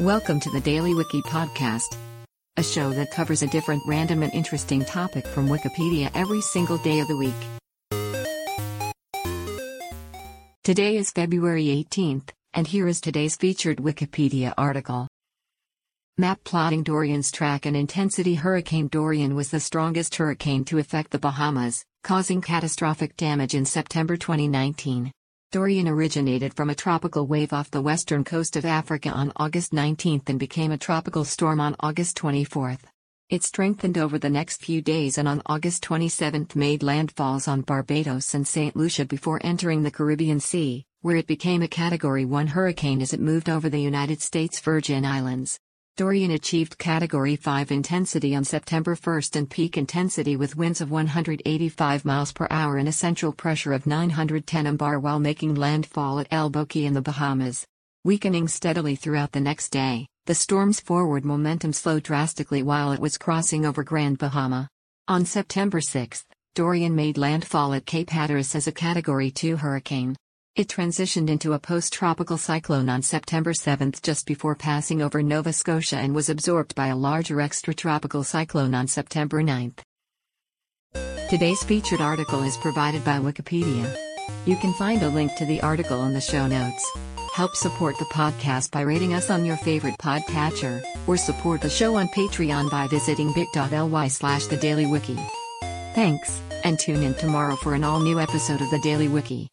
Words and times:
Welcome 0.00 0.40
to 0.40 0.50
the 0.50 0.62
Daily 0.62 0.94
Wiki 0.94 1.20
Podcast, 1.20 1.94
a 2.56 2.62
show 2.62 2.88
that 2.88 3.10
covers 3.10 3.42
a 3.42 3.46
different 3.48 3.82
random 3.86 4.22
and 4.22 4.32
interesting 4.32 4.82
topic 4.82 5.26
from 5.26 5.46
Wikipedia 5.46 6.10
every 6.14 6.40
single 6.40 6.78
day 6.78 7.00
of 7.00 7.08
the 7.08 7.18
week. 7.18 7.34
Today 10.64 10.96
is 10.96 11.10
February 11.10 11.66
18th, 11.66 12.30
and 12.54 12.66
here 12.66 12.88
is 12.88 13.02
today's 13.02 13.36
featured 13.36 13.76
Wikipedia 13.76 14.54
article. 14.56 15.06
Map 16.16 16.42
plotting 16.44 16.82
Dorian's 16.82 17.30
track 17.30 17.66
and 17.66 17.76
intensity 17.76 18.36
Hurricane 18.36 18.88
Dorian 18.88 19.34
was 19.34 19.50
the 19.50 19.60
strongest 19.60 20.14
hurricane 20.14 20.64
to 20.64 20.78
affect 20.78 21.10
the 21.10 21.18
Bahamas, 21.18 21.84
causing 22.04 22.40
catastrophic 22.40 23.18
damage 23.18 23.54
in 23.54 23.66
September 23.66 24.16
2019. 24.16 25.12
Dorian 25.52 25.88
originated 25.88 26.54
from 26.54 26.70
a 26.70 26.76
tropical 26.76 27.26
wave 27.26 27.52
off 27.52 27.72
the 27.72 27.82
western 27.82 28.22
coast 28.22 28.54
of 28.54 28.64
Africa 28.64 29.10
on 29.10 29.32
August 29.34 29.72
19 29.72 30.22
and 30.28 30.38
became 30.38 30.70
a 30.70 30.78
tropical 30.78 31.24
storm 31.24 31.60
on 31.60 31.74
August 31.80 32.16
24. 32.18 32.78
It 33.30 33.42
strengthened 33.42 33.98
over 33.98 34.16
the 34.16 34.30
next 34.30 34.62
few 34.62 34.80
days 34.80 35.18
and 35.18 35.26
on 35.26 35.42
August 35.46 35.82
27 35.82 36.46
made 36.54 36.82
landfalls 36.82 37.48
on 37.48 37.62
Barbados 37.62 38.32
and 38.32 38.46
St. 38.46 38.76
Lucia 38.76 39.04
before 39.04 39.40
entering 39.42 39.82
the 39.82 39.90
Caribbean 39.90 40.38
Sea, 40.38 40.84
where 41.00 41.16
it 41.16 41.26
became 41.26 41.62
a 41.62 41.68
Category 41.68 42.24
1 42.24 42.46
hurricane 42.46 43.02
as 43.02 43.12
it 43.12 43.18
moved 43.18 43.50
over 43.50 43.68
the 43.68 43.80
United 43.80 44.22
States 44.22 44.60
Virgin 44.60 45.04
Islands. 45.04 45.58
Dorian 46.00 46.30
achieved 46.30 46.78
Category 46.78 47.36
5 47.36 47.70
intensity 47.70 48.34
on 48.34 48.42
September 48.42 48.96
1 48.96 49.22
and 49.34 49.50
peak 49.50 49.76
intensity 49.76 50.34
with 50.34 50.56
winds 50.56 50.80
of 50.80 50.90
185 50.90 52.06
miles 52.06 52.32
per 52.32 52.46
hour 52.48 52.78
and 52.78 52.88
a 52.88 52.92
central 53.06 53.34
pressure 53.34 53.74
of 53.74 53.86
910 53.86 54.78
mbar 54.78 54.98
while 54.98 55.20
making 55.20 55.56
landfall 55.56 56.18
at 56.18 56.26
Elbow 56.30 56.64
Cay 56.64 56.86
in 56.86 56.94
the 56.94 57.02
Bahamas. 57.02 57.66
Weakening 58.02 58.48
steadily 58.48 58.96
throughout 58.96 59.32
the 59.32 59.42
next 59.42 59.68
day, 59.68 60.06
the 60.24 60.34
storm's 60.34 60.80
forward 60.80 61.26
momentum 61.26 61.74
slowed 61.74 62.04
drastically 62.04 62.62
while 62.62 62.92
it 62.92 63.00
was 63.00 63.18
crossing 63.18 63.66
over 63.66 63.84
Grand 63.84 64.16
Bahama. 64.16 64.70
On 65.06 65.26
September 65.26 65.82
6, 65.82 66.24
Dorian 66.54 66.96
made 66.96 67.18
landfall 67.18 67.74
at 67.74 67.84
Cape 67.84 68.08
Hatteras 68.08 68.54
as 68.54 68.66
a 68.66 68.72
Category 68.72 69.30
2 69.30 69.58
hurricane. 69.58 70.16
It 70.56 70.66
transitioned 70.66 71.30
into 71.30 71.52
a 71.52 71.60
post-tropical 71.60 72.36
cyclone 72.36 72.88
on 72.88 73.02
September 73.02 73.54
7 73.54 73.92
just 74.02 74.26
before 74.26 74.56
passing 74.56 75.00
over 75.00 75.22
Nova 75.22 75.52
Scotia 75.52 75.98
and 75.98 76.12
was 76.12 76.28
absorbed 76.28 76.74
by 76.74 76.88
a 76.88 76.96
larger 76.96 77.36
extratropical 77.36 78.24
cyclone 78.24 78.74
on 78.74 78.88
September 78.88 79.44
9. 79.44 79.74
Today's 81.30 81.62
featured 81.62 82.00
article 82.00 82.42
is 82.42 82.56
provided 82.56 83.04
by 83.04 83.20
Wikipedia. 83.20 83.96
You 84.44 84.56
can 84.56 84.74
find 84.74 85.00
a 85.04 85.08
link 85.08 85.36
to 85.36 85.46
the 85.46 85.60
article 85.60 86.04
in 86.04 86.14
the 86.14 86.20
show 86.20 86.48
notes. 86.48 86.84
Help 87.32 87.54
support 87.54 87.96
the 87.98 88.04
podcast 88.06 88.72
by 88.72 88.80
rating 88.80 89.14
us 89.14 89.30
on 89.30 89.44
your 89.44 89.56
favorite 89.58 89.98
podcatcher, 90.02 90.82
or 91.06 91.16
support 91.16 91.60
the 91.60 91.70
show 91.70 91.94
on 91.94 92.08
Patreon 92.08 92.68
by 92.72 92.88
visiting 92.88 93.32
bit.ly 93.34 94.08
slash 94.08 94.46
the 94.46 94.56
Daily 94.56 94.86
Wiki. 94.86 95.16
Thanks, 95.94 96.42
and 96.64 96.76
tune 96.76 97.04
in 97.04 97.14
tomorrow 97.14 97.54
for 97.54 97.74
an 97.74 97.84
all-new 97.84 98.18
episode 98.18 98.60
of 98.60 98.70
the 98.70 98.80
Daily 98.80 99.06
Wiki. 99.06 99.48